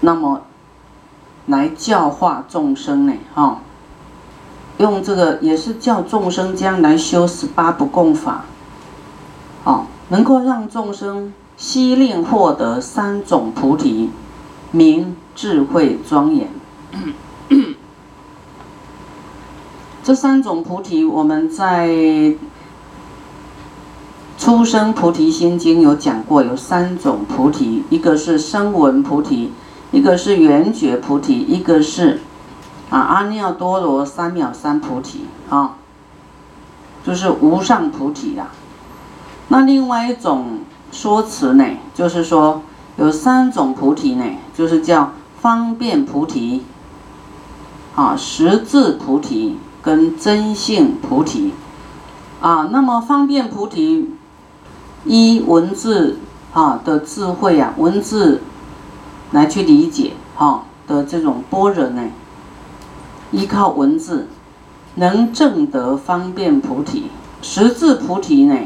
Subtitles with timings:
[0.00, 0.42] 那么
[1.46, 3.60] 来教化众生呢，哈，
[4.78, 8.44] 用这个也是叫众生将来修十八不共法，
[9.64, 14.10] 哦，能够让众生悉令获得三种菩提，
[14.70, 16.48] 明智慧庄严。
[20.04, 21.88] 这三种菩提，我们在
[24.38, 29.52] 《出生菩提心经》有讲过，有三种菩提，一个是声闻菩提，
[29.90, 32.20] 一个是缘觉菩提，一个是
[32.90, 35.76] 啊阿耨多罗三藐三菩提啊，
[37.04, 38.48] 就是无上菩提啦。
[39.48, 40.60] 那另外一种
[40.92, 42.62] 说辞呢，就是说
[42.96, 44.24] 有三种菩提呢，
[44.54, 46.64] 就是叫方便菩提
[47.94, 49.58] 啊，十字菩提。
[49.80, 51.54] 跟真性菩提，
[52.42, 54.10] 啊，那么方便菩提，
[55.06, 56.18] 依文字
[56.52, 58.42] 啊的智慧啊，文字
[59.32, 62.02] 来去理解哈的这种般若呢，
[63.32, 64.28] 依靠文字
[64.94, 67.10] 能证得方便菩提，
[67.42, 68.56] 十字菩提呢，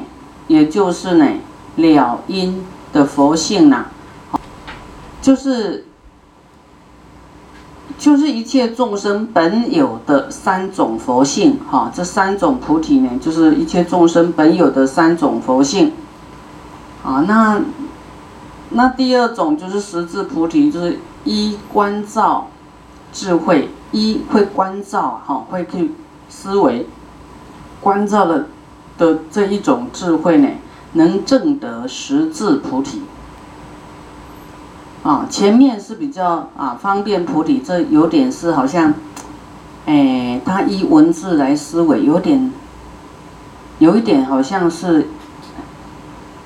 [0.48, 1.26] 也就是呢
[1.76, 3.86] 了因的佛性呐，
[5.20, 5.86] 就是。
[7.98, 15.92] 就是一切众生本有的三种佛性，哈，这三种菩提呢，就是一切众生本有的三种佛性，
[17.04, 17.60] 啊，那
[18.74, 22.48] 那第二种就是十字菩提，就是一观照
[23.12, 25.92] 智慧，一会观照，哈，会去
[26.28, 26.86] 思维
[27.80, 28.46] 观照的
[28.98, 30.48] 的这一种智慧呢，
[30.92, 33.02] 能证得十字菩提。
[35.02, 38.94] 啊，前面是比较啊方便菩提，这有点是好像，
[39.84, 42.52] 哎，他依文字来思维，有点，
[43.80, 45.08] 有一点好像是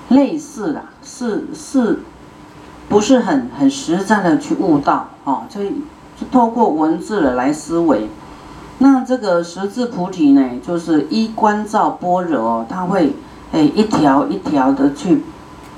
[0.08, 2.00] 类似的，是是，
[2.89, 8.09] 不是很很实在的去悟道，哦，就就透过文字的来思维。
[8.78, 13.15] 那这个十字菩提呢，就是依观照般若，他会
[13.53, 15.25] 诶一条一条的去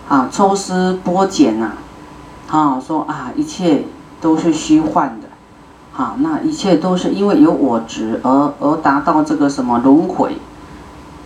[0.09, 1.73] 啊抽丝剥茧呐。
[2.51, 3.85] 啊，说啊，一切
[4.23, 5.29] 都是虚幻的，
[5.95, 10.39] 啊，那一切都是因为有我执而而达到这个什么轮回，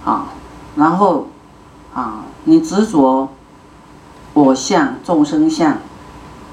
[0.05, 0.27] 啊，
[0.75, 1.29] 然后
[1.95, 3.29] 啊，你执着
[4.35, 5.79] 我相、众生相，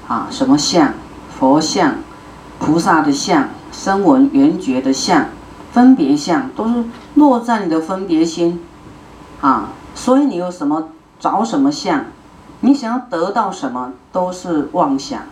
[0.08, 0.92] 啊，什么相？
[1.38, 1.94] 佛相、
[2.58, 5.28] 菩萨的相、声闻缘觉的相、
[5.72, 8.60] 分别相，都是落在你的分别心，
[9.40, 12.04] 啊，所以你有什么找什么相？
[12.60, 15.22] 你想要得到什么都是妄想，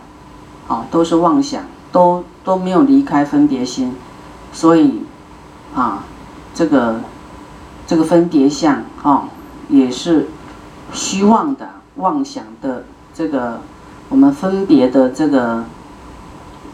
[0.67, 1.61] 啊，都是妄想，
[1.91, 3.95] 都都没有离开分别心，
[4.51, 5.03] 所以，
[5.75, 6.03] 啊，
[6.55, 7.01] 这个
[7.85, 9.25] 这个分别相啊，
[9.67, 10.27] 也是
[10.91, 12.83] 虚妄的妄想的
[13.13, 13.59] 这个
[14.09, 15.65] 我们分别的这个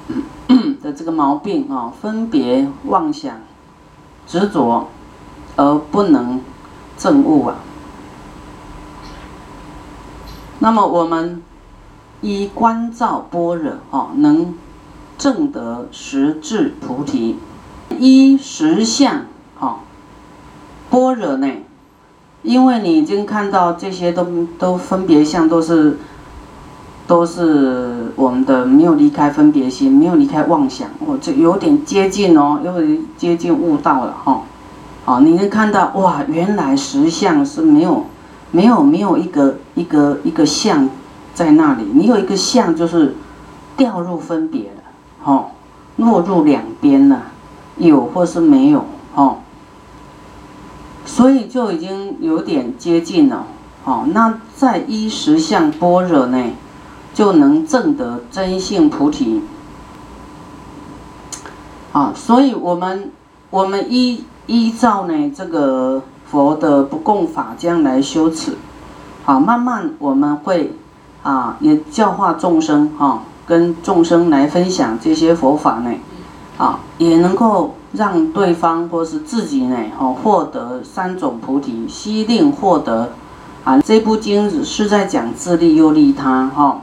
[0.82, 3.36] 的这个毛病啊，分别妄想
[4.28, 4.88] 执着
[5.56, 6.40] 而不能
[6.98, 7.56] 证悟啊。
[10.60, 11.42] 那么我们
[12.22, 14.56] 依观照般若哦，能
[15.18, 17.40] 证得实质菩提，
[18.00, 19.26] 依实相
[19.60, 19.80] 哦，
[20.90, 21.48] 般若呢？
[22.46, 24.26] 因为你已经看到这些都
[24.58, 25.98] 都分别相，都是
[27.06, 34.44] 都是我们的没有离开分别心，没有离开妄想，哦，这有点接近哦，有点接近悟道了哈。
[35.04, 38.06] 好，你能看到哇，原来实相是没有。
[38.52, 40.88] 没有没有一个一个一个相
[41.34, 43.14] 在那里，你有一个相就是
[43.76, 44.84] 掉入分别了，
[45.26, 45.48] 哦，
[45.98, 47.24] 落入两边了，
[47.76, 49.40] 有或是没有，哦，
[51.06, 53.46] 所以就已经有点接近了，
[53.86, 56.44] 哦，那在依实相般若呢，
[57.14, 59.42] 就能证得真性菩提，
[61.94, 63.12] 啊，所以我们
[63.50, 66.02] 我们依依照呢这个。
[66.28, 68.58] 佛的不共法将来修持，
[69.24, 70.74] 好，慢慢我们会
[71.22, 75.92] 啊，也教化众生哈，跟众生来分享这些佛法呢，
[76.58, 83.14] 啊，也能够让对方或是自己呢，哦，获得三种菩提，悉令获得
[83.64, 83.80] 啊。
[83.80, 86.82] 这部经是在讲自利又利他哈，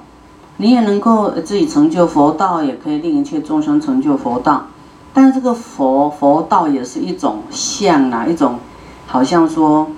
[0.57, 4.67] 你也能够自己成就佛道，也可以令一切众生成就佛道。
[5.15, 8.59] 但这个佛佛道也是一种相啊，一种。
[9.05, 9.91] 好像说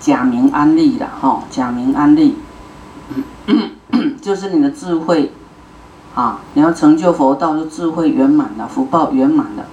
[0.00, 2.36] 假名安利的哈，假名安利，
[4.22, 5.32] 就是你的智慧
[6.14, 9.66] 啊，你要成就佛道，就智慧圆满了，福报圆满了，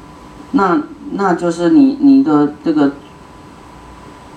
[0.51, 0.81] 那
[1.11, 2.91] 那就是你你的这个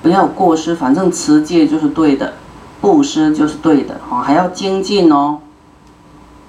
[0.03, 2.35] 不要过失，反正持戒就是对的，
[2.81, 5.39] 布施就是对的，哈，还要精进哦，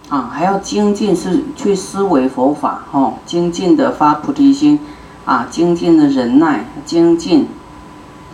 [0.10, 4.80] 啊，还要精进是去思维佛法，哦，精进的发菩提心，
[5.26, 7.48] 啊，精进的忍耐，精进，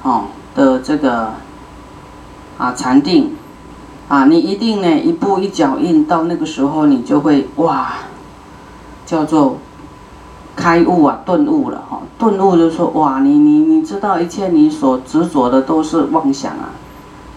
[0.04, 0.25] 哦
[0.56, 1.33] 的这个，
[2.57, 3.36] 啊禅定，
[4.10, 7.94] 啊，你一定呢一步一脚印，到那个时候你就会哇，
[9.06, 9.57] 叫做
[10.62, 16.69] 开悟啊，顿悟了哈，顿悟就说哇，你你你知道一切你所执着的都是妄想啊，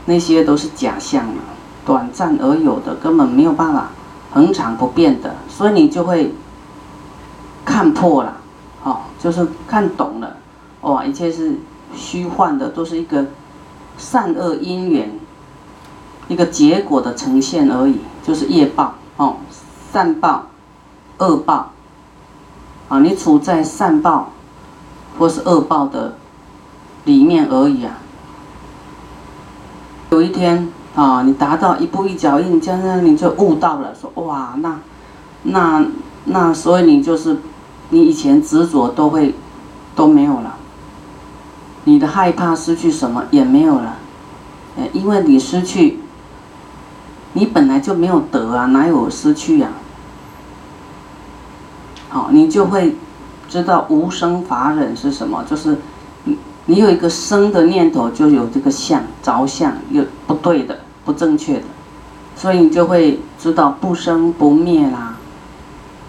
[0.04, 1.56] 那些都是假象啊，
[1.86, 3.88] 短暂而有的，根本没有办法。
[4.34, 6.34] 恒常不变的，所以你就会
[7.64, 8.36] 看破了，
[8.82, 10.36] 哦，就是看懂了，
[10.80, 11.56] 哇，一切是
[11.94, 13.24] 虚幻的，都是一个
[13.96, 15.08] 善恶因缘，
[16.26, 19.36] 一个结果的呈现而已，就是业报，哦，
[19.92, 20.46] 善报、
[21.18, 21.70] 恶报，
[22.88, 24.32] 啊，你处在善报
[25.18, 26.16] 或是恶报的
[27.04, 27.98] 里面而已啊，
[30.10, 30.68] 有一天。
[30.94, 33.92] 啊，你达到一步一脚印，这样你就悟到了。
[34.00, 34.78] 说哇，那，
[35.42, 35.84] 那
[36.26, 37.36] 那，所以你就是，
[37.88, 39.34] 你以前执着都会
[39.96, 40.54] 都没有了，
[41.82, 43.96] 你的害怕失去什么也没有了，
[44.92, 45.98] 因为你失去，
[47.32, 49.70] 你本来就没有得啊，哪有失去呀？
[52.14, 52.94] 好，你就会
[53.48, 55.76] 知道无生法忍是什么，就是。
[56.66, 61.64] 你有一个生的念头，就有这个相着相，有不对的、不正确的，
[62.34, 65.18] 所以你就会知道不生不灭啦，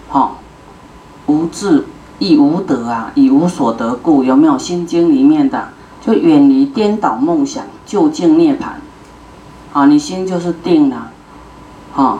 [0.07, 0.37] 好，
[1.25, 1.83] 无智
[2.19, 5.67] 亦无得啊，以无所得故，有没有《心经》里面的？
[5.99, 8.67] 就远离颠倒梦想，就近涅槃，
[9.73, 11.11] 啊，你心就是定了，
[11.93, 12.19] 啊，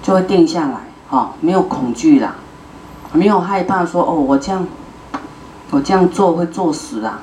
[0.00, 0.78] 就会定下来，
[1.10, 2.36] 啊，没有恐惧了，
[3.12, 4.66] 没有害怕说哦，我这样。
[5.72, 7.20] 我这样做会作死啊，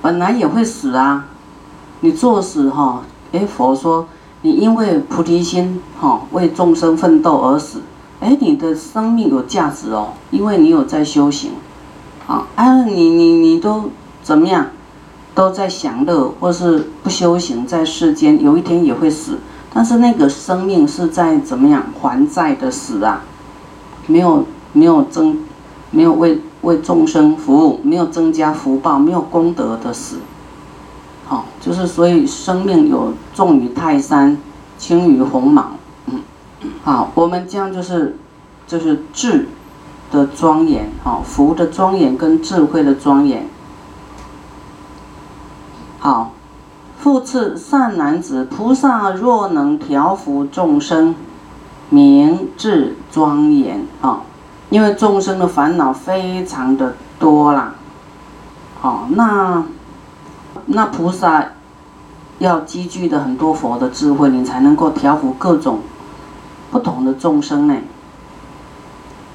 [0.00, 1.26] 本来也会死啊，
[2.00, 4.08] 你作死哈，哎，佛说
[4.40, 7.82] 你因为菩提心哈，为众生奋斗而死，
[8.18, 11.52] 哎，你的生命有价值哦，因为你有在修行，
[12.26, 14.66] 啊，哎，你你你都怎么样，
[15.32, 19.38] 都在享乐或是不修行，在世间有一天也会死，
[19.72, 23.22] 但是那个生命是在怎么样还债的死啊，
[24.08, 25.38] 没有没有增，
[25.90, 26.40] 没有为。
[26.62, 30.18] 为众生服务，没有增加福报，没有功德的死，
[31.26, 34.38] 好，就是所以生命有重于泰山，
[34.78, 35.72] 轻于鸿毛，
[36.06, 36.20] 嗯，
[36.84, 38.16] 好，我们这样就是，
[38.68, 39.48] 就是智
[40.12, 43.48] 的庄严，好，福的庄严跟智慧的庄严，
[45.98, 46.30] 好，
[46.96, 51.16] 复次善男子，菩萨若能调伏众生，
[51.90, 54.20] 明智庄严，啊。
[54.72, 57.74] 因为众生的烦恼非常的多啦，
[58.80, 59.62] 好，那
[60.64, 61.44] 那菩萨
[62.38, 65.80] 要积聚的很多佛的智慧，你才能够调伏各种
[66.70, 67.76] 不同的众生呢。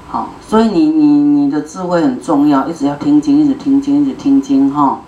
[0.09, 5.01] 好，所以你你你的智慧很重要，一直要听经，一直听经，一直听经哈。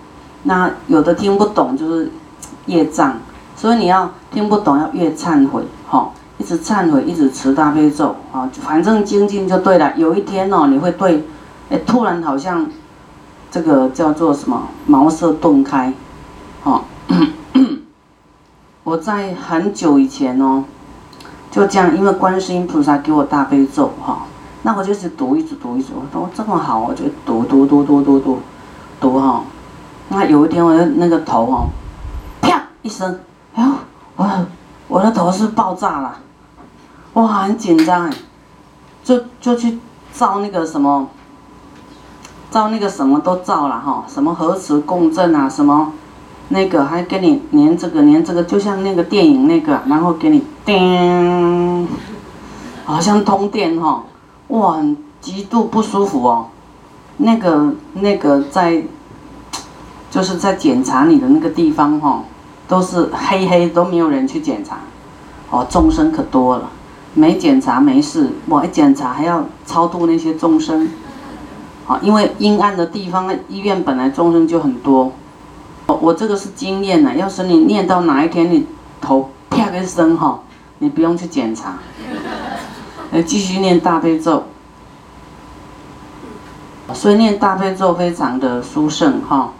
[0.43, 2.11] 那有的听不懂就是
[2.67, 3.17] 业障，
[3.55, 6.11] 所以你要听不懂要越忏悔哈。
[6.39, 9.93] 一直忏悔，一直持大悲咒啊，反正精进就对了。
[9.97, 11.23] 有一天哦，你会对，
[11.69, 12.65] 哎，突然好像
[13.51, 15.93] 这个叫做什么茅塞顿开，
[16.63, 16.81] 哦，
[18.85, 20.63] 我在很久以前哦，
[21.51, 24.25] 就这样，因为观世音菩萨给我大悲咒哈，
[24.63, 28.39] 那我就是读，一直读，一直读，这么好，我就读读读读读读
[29.01, 29.43] 读哈。
[30.07, 31.67] 那有一天我的那个头哦，
[32.41, 33.19] 啪一声，
[33.53, 33.71] 哎呦，
[34.15, 34.45] 我
[34.87, 36.17] 我的头是爆炸了。
[37.19, 38.13] 哇，很紧张哎，
[39.03, 39.77] 就就去
[40.13, 41.09] 照那个什么，
[42.49, 45.91] 照那个什么都照了哈，什么核磁共振啊，什么
[46.47, 51.85] 那个还给你连这个连这个，就像那个电影那个，然后给你叮，
[52.85, 54.01] 好像通电哈，
[54.47, 54.81] 哇，
[55.19, 56.45] 极度不舒服哦，
[57.17, 58.81] 那个那个在，
[60.09, 62.23] 就是在检查你的那个地方哈，
[62.65, 64.77] 都是黑黑都没有人去检查，
[65.49, 66.69] 哦，众生可多了。
[67.15, 70.87] 没检查没事，我一检查还要超度那些众生，
[71.87, 75.11] 啊，因为阴暗的地方医院本来众生就很多，
[75.87, 77.15] 我我这个是经验呢。
[77.15, 78.67] 要是你念到哪一天你
[79.01, 80.41] 头啪一声哈，
[80.77, 81.79] 你不用去检查，
[83.11, 84.43] 来继续念大悲咒，
[86.93, 89.53] 所以念大悲咒非常的殊胜哈，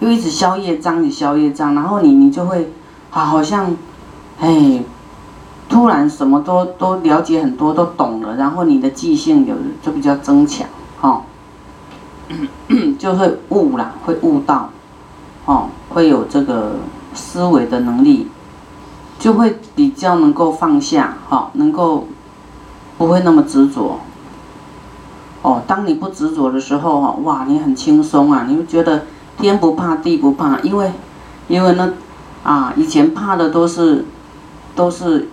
[0.00, 2.72] 又一直消业障，你消业障，然后你你就会
[3.10, 3.76] 啊好像，
[4.40, 4.82] 哎。
[5.68, 10.66] 突然什么都都了解很多，都懂了，然后你的记性有就比较增强，
[11.00, 11.22] 哈，
[12.98, 14.70] 就会悟啦，会悟到，
[15.46, 16.76] 哦，会有这个
[17.14, 18.28] 思维的能力。
[19.16, 22.08] 就会比较能够放下，哈，能够
[22.98, 24.00] 不会那么执着。
[25.40, 29.04] 哦，当你不执着的时候，哈，哇，你很轻松啊，你会觉得
[29.38, 30.92] 天不怕地不怕，因为，
[31.48, 31.94] 因为呢，
[32.42, 34.04] 啊，以前怕的都是，
[34.74, 35.28] 都是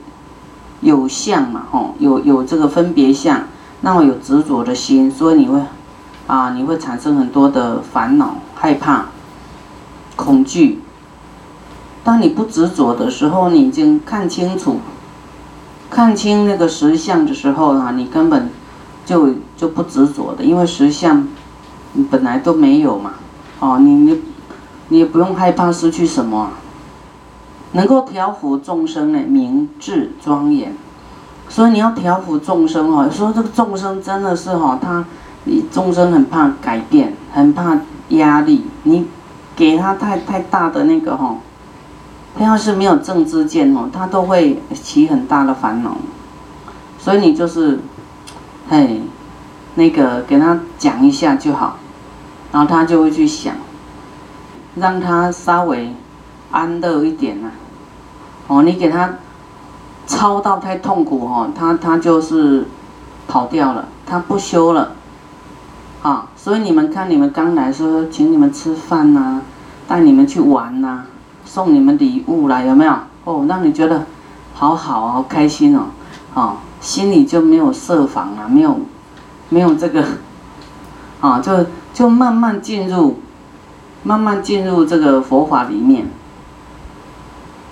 [0.82, 3.44] 有相嘛，哦，有有这个分别相，
[3.82, 5.62] 那么有执着的心，所以你会，
[6.28, 9.06] 啊，你会产生很多的烦恼、害怕、
[10.16, 10.82] 恐惧。
[12.04, 14.80] 当你不执着的时候，你已经看清楚，
[15.90, 18.50] 看清那个实相的时候啊，你根本。
[19.04, 21.28] 就就不执着的，因为实相，
[21.94, 23.14] 你本来都没有嘛，
[23.60, 24.22] 哦，你你，
[24.90, 26.52] 你也不用害怕失去什么，
[27.74, 30.76] 能够调伏众生呢，明智庄严，
[31.50, 35.06] 所以你要调伏众生哦，说这个众生真的是哈，他，
[35.46, 37.78] 你众生很怕改变，很怕
[38.10, 39.08] 压力，你
[39.56, 41.38] 给他太太大的那个哈，
[42.38, 45.98] 他要是没有正知见哦，他都会起很大的烦恼，
[47.00, 47.80] 所以你就是。
[48.70, 49.02] 嘿，
[49.76, 51.76] 那个给他讲一下就好，
[52.54, 53.54] 然后他就会去想，
[54.76, 55.94] 让他稍微
[56.52, 57.50] 安乐一点呐。
[58.48, 59.16] 哦，你给他
[60.06, 62.66] 操到太痛苦哦，他他就是
[63.28, 64.92] 跑掉了，他不修了。
[66.02, 69.42] 啊，所以你们看，你们刚来说，请你们吃饭呐，
[69.88, 71.04] 带你们去玩呐，
[71.46, 72.94] 送你们礼物啦，有没有？
[73.24, 74.06] 哦，让你觉得
[74.54, 75.86] 好好好开心哦，
[76.34, 76.58] 啊。
[76.82, 78.76] 心里就没有设防啊，没有，
[79.50, 80.04] 没有这个，
[81.22, 83.20] 啊，就就慢慢进入，
[84.02, 86.08] 慢慢进入这个佛法里面，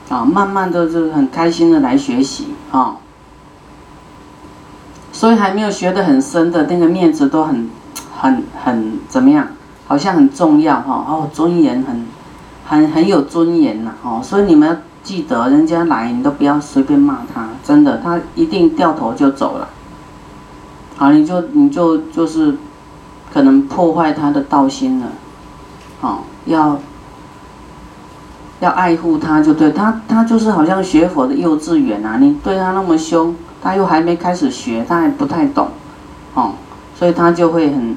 [0.09, 2.97] 啊，慢慢的就很开心的来学习啊，
[5.11, 7.69] 所以还没有学得很深的那个面子都很，
[8.19, 9.47] 很很怎么样？
[9.87, 12.05] 好像很重要哈，哦，尊严很，
[12.65, 14.75] 很很有尊严呐，哦，所以你们要。
[15.01, 19.69] 记得人家来，你都不要随便骂他，真的，他一定掉头就走了。
[20.97, 22.57] 好，你就你就就是，
[23.33, 25.07] 可能破坏他的道心了。
[26.01, 26.77] 好，要
[28.59, 35.69] 要爱护他，就对他，他就是好像学佛的幼稚园啊，你对他那么凶，他又还没开始学，他还不太懂，
[36.33, 36.53] 哦，
[36.93, 37.95] 所以他就会很，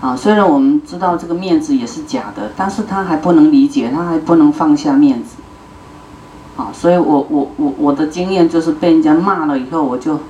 [0.00, 5.36] 啊，虽然我们知道这个面子也是假的，但是他还不能理解，他还不能放下面子。
[6.56, 10.20] 啊，所以我我我我的经验就是被人家骂了以后，我就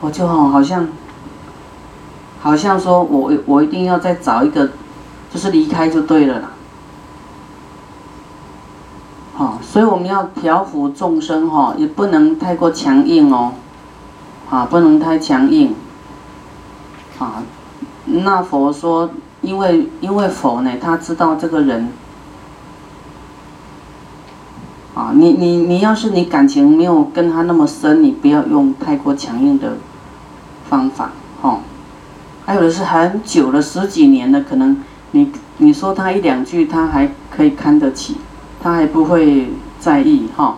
[0.00, 0.86] 我就好像
[2.40, 4.70] 好像说我我一定要再找一个，
[5.32, 6.50] 就是离开就对了啦。
[9.34, 13.52] 好，所以我们要调伏众生哈，也不能太过强硬哦，
[14.48, 15.74] 啊，不能太强硬。
[17.18, 17.42] 啊，
[18.06, 19.10] 那佛说，
[19.40, 21.88] 因为因为佛呢，他知道这个人。
[24.94, 29.76] 啊，你你你要是你感情没有跟他那么深，你不要用太过强硬的
[30.68, 31.10] 方法，
[31.42, 31.58] 哦。
[32.46, 38.18] 还有的是很久了十几年了，可能你你说他一两句，他还可以看得起，
[38.64, 40.56] 他还不会在意，哈。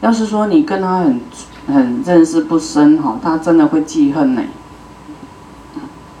[0.00, 1.20] 要是说你跟他很
[1.66, 4.42] 很认识不深，哈，他真的会记恨呢。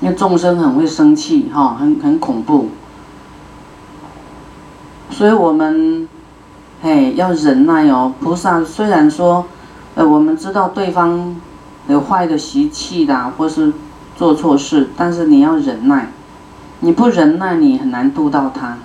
[0.00, 2.70] 因为众生很会生气，哈，很很恐怖。
[5.10, 6.08] 所以我们，
[6.82, 8.12] 嘿，要忍耐哦。
[8.20, 9.46] 菩萨虽然说，
[9.94, 11.36] 呃，我们知道对方
[11.86, 13.72] 有坏的习气啦，或是
[14.16, 16.10] 做错事，但是你要忍耐。
[16.80, 18.78] 你不忍耐，你很难度到他。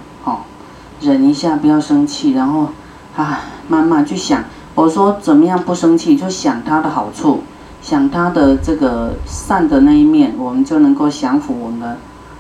[1.03, 2.69] 忍一下，不要生气，然后，
[3.17, 4.43] 啊，慢慢去想。
[4.74, 7.41] 我说怎么样不生气，就想他的好处，
[7.81, 11.98] 想他的这个善的那一面，我们就能够降服我们的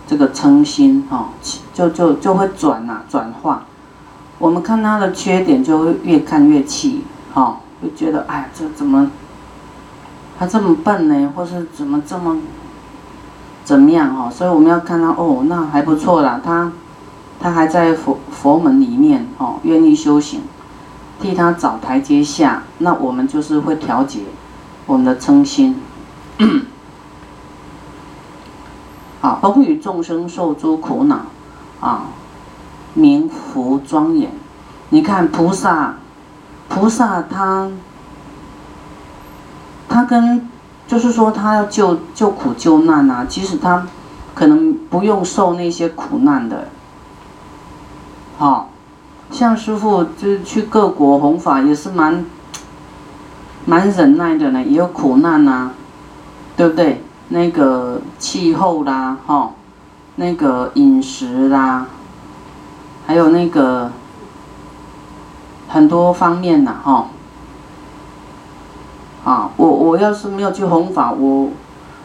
[0.07, 1.25] 这个嗔心，哦，
[1.73, 3.65] 就就就会转呐，转化。
[4.39, 7.03] 我们看他的缺点，就会越看越气，
[7.33, 9.11] 哈，就觉得哎，这怎么
[10.39, 11.31] 他这么笨呢？
[11.35, 12.37] 或是怎么这么
[13.63, 14.15] 怎么样？
[14.15, 16.71] 哈，所以我们要看他哦，那还不错啦，他
[17.39, 20.41] 他还在佛佛门里面，哦，愿意修行，
[21.19, 24.21] 替他找台阶下，那我们就是会调节
[24.85, 25.81] 我们的嗔心，
[29.21, 31.21] 啊，不与众生受诸苦恼，
[31.79, 32.05] 啊。
[32.95, 34.29] 名福庄严，
[34.89, 35.95] 你看菩萨，
[36.69, 37.71] 菩萨他，
[39.89, 40.47] 他跟，
[40.87, 43.87] 就是说他要救救苦救难啊，其实他
[44.35, 46.67] 可能不用受那些苦难的，
[48.43, 48.65] 哦，
[49.31, 52.25] 像师傅就是去各国弘法也是蛮，
[53.65, 55.69] 蛮忍耐的呢，也有苦难呐，
[56.57, 57.01] 对不对？
[57.29, 59.51] 那个气候啦，哈，
[60.17, 61.87] 那个饮食啦。
[63.07, 63.91] 还有那个
[65.69, 67.07] 很多方面呐，哈。
[69.23, 71.49] 啊，我我要是没有去弘法，我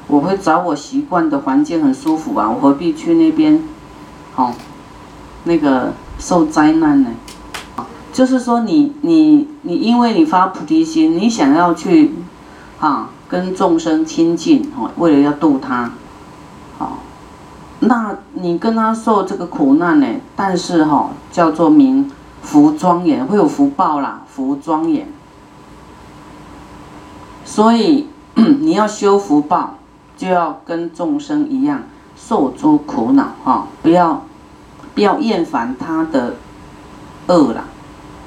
[0.06, 3.60] 我会找我习惯的环境很舒服啊，我何必去那边，
[4.36, 4.54] 好，
[5.42, 7.10] 那个受灾难呢？
[8.12, 12.14] 就是说你你你，因为你发菩提心，你想要去，
[12.80, 15.92] 啊，跟众生亲近，哦，为了要度他，
[16.78, 16.98] 好，
[17.80, 20.06] 那你跟他受这个苦难呢？
[20.34, 22.10] 但是哈，叫做名
[22.42, 25.06] 福庄严，会有福报啦，福庄严。
[27.44, 29.74] 所以 你要修福报，
[30.16, 31.82] 就要跟众生一样
[32.16, 34.24] 受诸苦恼哈，不要
[34.94, 36.36] 不要厌烦他的
[37.26, 37.64] 恶啦，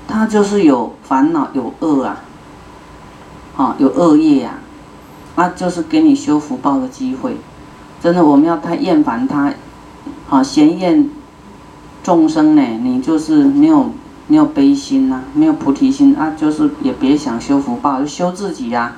[0.08, 2.22] 他就是有烦恼有恶啊，
[3.58, 4.60] 啊有恶业啊，
[5.36, 7.38] 那就是给你修福报的机会。
[8.02, 9.54] 真的，我们要太厌烦他，
[10.30, 11.10] 啊嫌厌
[12.04, 13.92] 众生呢，你就是没有
[14.28, 18.94] 没有悲心呐，没有菩提心啊，就是也别想修福报，就修自己呀。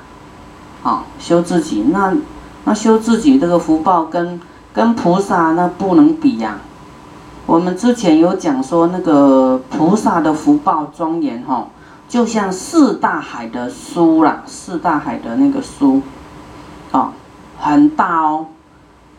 [0.83, 2.13] 啊，修自己，那
[2.65, 4.37] 那修自己这个福报跟
[4.73, 6.57] 跟菩萨那不能比呀。
[7.45, 11.67] 我们之前有讲说，那个菩萨的福报庄严哈，
[12.07, 16.01] 就像四大海的书啦，四大海的那个书，
[16.91, 17.11] 啊，
[17.59, 18.47] 很大哦。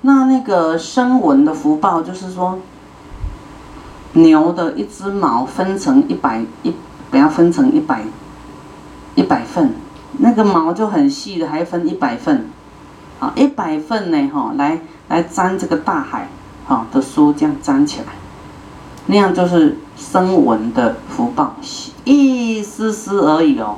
[0.00, 2.58] 那那个声闻的福报就是说，
[4.14, 6.74] 牛的一只毛分成一百一，
[7.10, 8.04] 不要分成一百
[9.14, 9.74] 一百份。
[10.18, 12.46] 那个毛就很细的，还分一百份，
[13.20, 16.28] 啊，一百份呢，哈，来来粘这个大海，
[16.66, 18.06] 好的书这样粘起来，
[19.06, 21.54] 那样就是声闻的福报，
[22.04, 23.76] 一丝丝而已哦，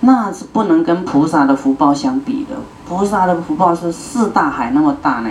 [0.00, 2.56] 那是不能跟菩萨的福报相比的，
[2.88, 5.30] 菩萨的福报是四大海那么大呢，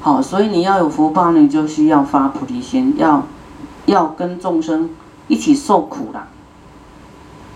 [0.00, 3.22] 好，所以你要有福报，你就需要发菩提心，要
[3.86, 4.90] 要跟众生
[5.28, 6.20] 一起受苦的。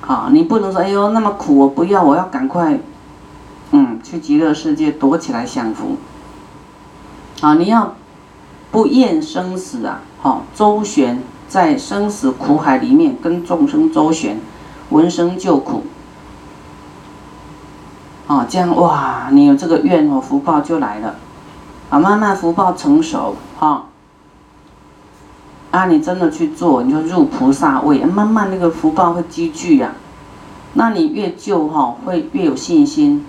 [0.00, 2.78] 好，你不能说，哎呦，那么苦，我不要，我要赶快，
[3.72, 5.96] 嗯，去极乐世界躲起来享福。
[7.44, 7.92] 啊，你要
[8.70, 14.38] 不厌生死啊，好，周旋在生死苦海里面，跟众生周旋，
[14.88, 15.82] 闻声救苦。
[18.26, 21.16] 啊，这样哇，你有这个愿哦，福报就来了。
[21.90, 23.88] 啊，慢慢福报成熟，哈。
[25.70, 29.92] 啊，你真的去做，你就入菩萨位，慢慢那个福报会积聚呀。
[30.72, 33.22] 那你越救哈，会越有信心，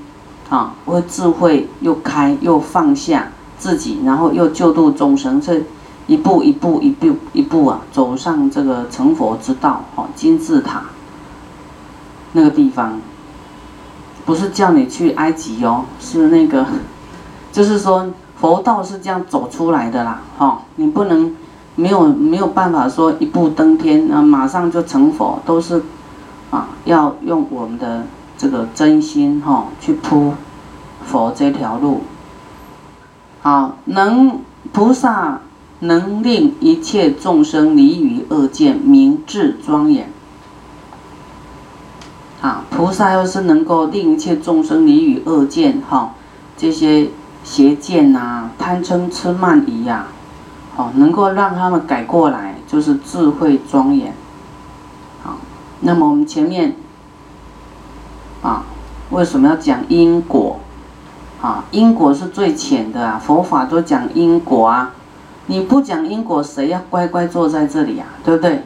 [0.49, 5.61] 啊，会智慧又开又放下自己，然后又救度众生，这
[6.07, 10.83] 一步一步一步一步啊，走上这个成佛之道，哈，金字塔
[12.33, 12.99] 那个地方，
[14.25, 16.65] 不是叫你去埃及哦，是那个，
[17.51, 18.07] 就是说
[18.39, 21.35] 佛道是这样走出来的啦，哈，你不能。
[21.77, 25.83] 没有没有办法说一步登天啊，马上就成佛，都是
[26.49, 28.05] 啊，要用我们的
[28.37, 30.31] 这个真心哈去铺
[31.05, 32.03] 佛这条路。
[33.45, 34.41] 好，能
[34.73, 35.41] 菩萨
[35.81, 40.09] 能令一切众生离于恶见，明智庄严。
[42.41, 46.15] 啊，菩萨要是能够令一切众生离于恶见哈，
[46.57, 47.11] 这些
[47.43, 50.07] 邪见呐、贪嗔痴慢疑呀。
[50.75, 54.11] 哦，能够让他们改过来，就是智慧庄严。
[55.21, 55.37] 好，
[55.81, 56.75] 那么我们前面
[58.41, 58.65] 啊，
[59.11, 60.59] 为什么要讲因果？
[61.41, 64.91] 啊，因果是最浅的啊，佛法都讲因果啊。
[65.47, 68.07] 你不讲因果，谁要乖乖坐在这里啊？
[68.23, 68.63] 对不对？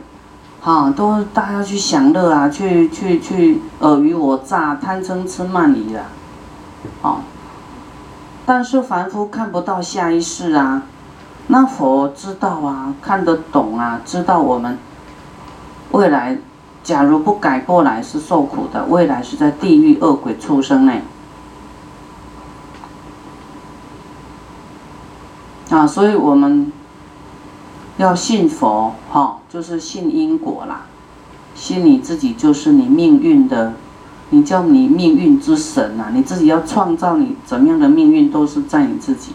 [0.62, 6.04] 好，都大家去享乐啊，去去去尔虞我诈、贪嗔痴慢疑了。
[7.02, 7.22] 好，
[8.46, 10.84] 但是凡夫看不到下一世啊。
[11.48, 14.78] 那佛知道啊，看得懂啊，知道我们
[15.92, 16.38] 未来
[16.84, 20.94] 假如不改过来是受苦的，未来是在地狱恶鬼畜生呢。
[25.70, 26.72] 啊，所以我们
[27.98, 30.86] 要信佛，哈，就是信因果啦，
[31.54, 33.74] 信你自己就是你命运的，
[34.32, 39.34] 你叫你命运之神呐，你自己要创造你怎么样的命运都是在你自己。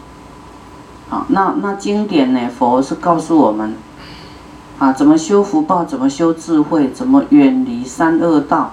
[1.09, 2.49] 好，那那经典呢？
[2.49, 3.75] 佛是告诉我们，
[4.79, 8.73] 啊，怎么修福报，怎么修智慧，怎么远离三恶道，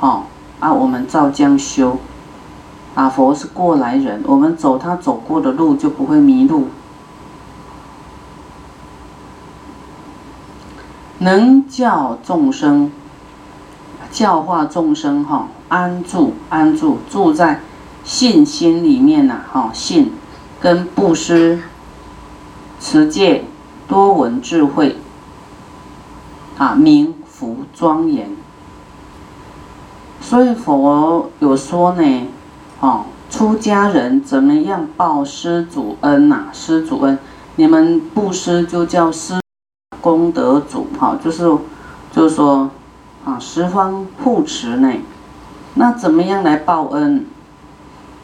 [0.00, 0.24] 哦，
[0.60, 1.98] 啊，我们照将修，
[2.94, 6.66] 啊，佛是过来人，我们走他走过的路就不会迷路，
[11.22, 12.90] 能教众生，
[14.10, 17.60] 教化众生，哈，安住安住住在
[18.04, 20.12] 信心里面呐，哈，信。
[20.60, 21.58] 跟布施、
[22.78, 23.44] 持戒、
[23.88, 24.96] 多闻智慧，
[26.56, 28.30] 啊，明福庄严。
[30.20, 32.28] 所以佛有说呢，
[32.78, 36.44] 哦，出家人怎么样报施主恩呐？
[36.52, 37.18] 施主恩，
[37.56, 39.41] 你们布施就叫施
[40.02, 41.50] 功德主，哈，就是
[42.12, 42.68] 就是说，
[43.24, 44.92] 啊，十方护持呢。
[45.74, 47.24] 那怎么样来报恩？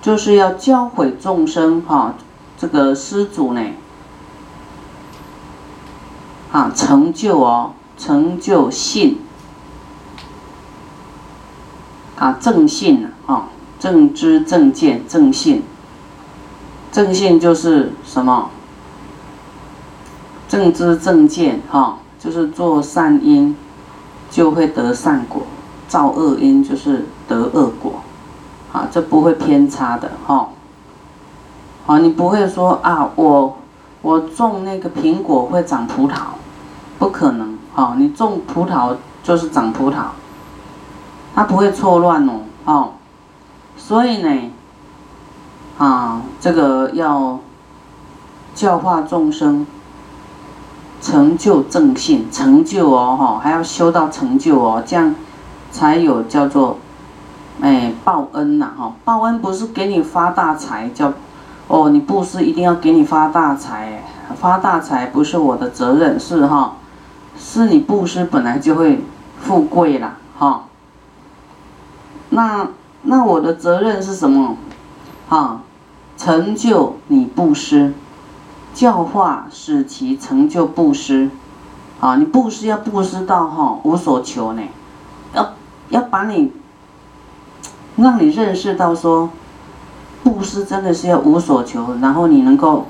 [0.02, 2.14] 就是要教诲众生，哈，
[2.58, 3.62] 这个施主呢，
[6.52, 9.20] 啊，成就哦，成就信。
[12.16, 15.62] 啊，正信啊，正知正见正信，
[16.90, 18.50] 正信就是什么？
[20.48, 23.54] 正知正见哈，就是做善因
[24.30, 25.42] 就会得善果，
[25.86, 28.00] 造恶因就是得恶果，
[28.72, 30.48] 啊，这不会偏差的哈。
[31.84, 33.56] 好，你不会说啊，我
[34.02, 36.14] 我种那个苹果会长葡萄，
[36.98, 39.96] 不可能哈，你种葡萄就是长葡萄。
[41.34, 42.32] 它不会错乱哦，
[42.64, 42.90] 哦，
[43.76, 44.50] 所以呢，
[45.78, 47.38] 啊，这个要
[48.54, 49.64] 教化众生，
[51.00, 55.14] 成就正信，成就哦，哈，还要修到成就哦，这样
[55.70, 56.78] 才有叫做，
[57.60, 61.12] 哎，报恩呐，哈，报恩不是给你发大财，叫，
[61.68, 64.02] 哦，你布施一定要给你发大财，
[64.40, 66.74] 发大财不是我的责任，是哈，
[67.38, 69.04] 是你布施本来就会
[69.40, 70.64] 富贵了，哈。
[72.30, 72.68] 那
[73.02, 74.56] 那我的责任是什么？
[75.28, 75.62] 啊，
[76.16, 77.92] 成就你布施，
[78.78, 81.30] 教化使其成就布施，
[81.98, 84.62] 啊，你布施要布施到哈无所求呢，
[85.34, 85.54] 要
[85.88, 86.52] 要把你，
[87.96, 89.30] 让你认识到说，
[90.22, 92.86] 布施真的是要无所求，然后你能够，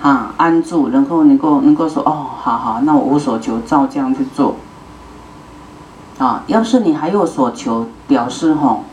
[0.00, 4.56] 啊安住，然后能够能够说哦，好好，那我无所求，照这样去做。
[6.16, 8.84] 啊，要是你还有所求，表示吼，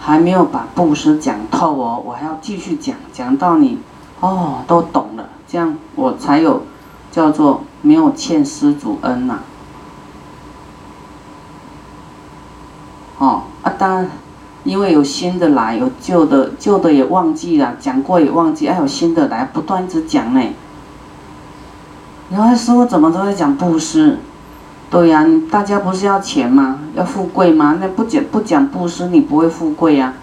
[0.00, 3.78] 还没有把布施讲透哦，我还要继续讲，讲到你，
[4.18, 6.62] 哦，都懂了，这样我才有
[7.12, 9.38] 叫做没有欠施主恩呐。
[13.18, 14.04] 哦，啊，当，
[14.64, 20.42] 因为有新的来，有旧的，旧的也忘记了，讲过也忘记，还有新的来，不断一直讲呢。
[22.30, 24.18] 然后师傅怎么都在讲布施？
[24.90, 26.80] 对呀，大家不是要钱吗？
[26.96, 27.78] 要富贵吗？
[27.80, 30.14] 那不讲不讲布施，你不会富贵呀。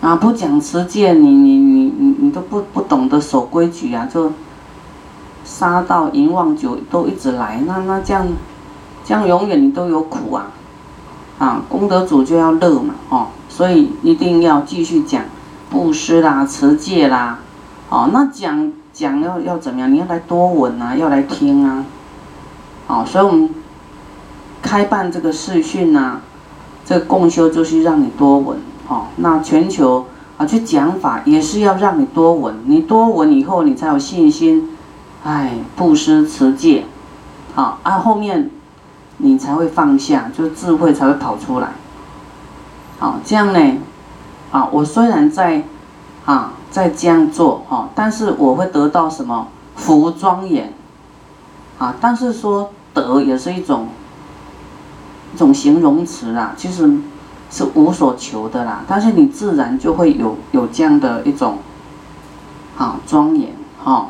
[0.00, 1.56] 啊，不讲持戒，你你
[2.18, 4.32] 你都不不懂得守规矩啊，就
[5.44, 8.26] 杀到淫妄酒都一直来，那那这样，
[9.04, 10.46] 这样永远你都有苦啊。
[11.38, 15.24] 啊，功德主就要乐嘛，哦，所以一定要继续讲
[15.68, 17.40] 布施啦、持戒啦，
[17.88, 19.92] 哦，那讲讲要要怎么样？
[19.92, 21.84] 你要来多闻啊，要来听啊。
[22.86, 23.50] 好，所以我们
[24.60, 26.20] 开办这个视讯呐，
[26.84, 30.06] 这个共修就是让你多闻，哦，那全球
[30.42, 34.76] 啊去讲法也是要让你多闻，你多闻以后你才有信心，
[35.22, 36.84] 哎，布施持戒，
[37.54, 38.50] 好，啊后面
[39.18, 41.68] 你才会放下，就智慧才会跑出来，
[42.98, 43.78] 好，这样呢，
[44.50, 45.62] 啊，我虽然在
[46.24, 50.72] 啊在这样做，哈，但是我会得到什么福庄严。
[51.78, 53.88] 啊，但是说德也是一种
[55.34, 56.88] 一种形容词啊，其实
[57.52, 58.82] 是无所求的啦。
[58.88, 61.58] 但是你自然就会有有这样的一种
[62.76, 63.52] 啊庄严
[63.84, 64.08] 哈。